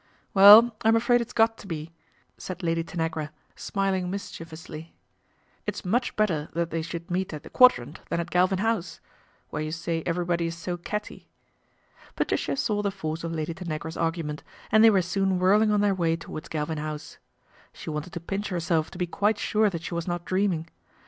[0.33, 1.91] Well, I'm afraid it's got to be,"
[2.35, 4.95] said Lady Tan agra, smiling mischievously;
[5.67, 8.99] "it's much better that they should meet at the Quadrant than at Galvin House,
[9.51, 11.27] where you say everybody is so catty."
[12.15, 14.41] Patricia saw the force of Lady Tanagra's argu ment,
[14.71, 17.19] and they were soon whirling on their way towards Galvin House.
[17.71, 20.67] She wanted to pinch her self to be quite sure that she was not dreaming.